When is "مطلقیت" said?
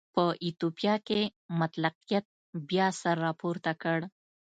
1.59-2.25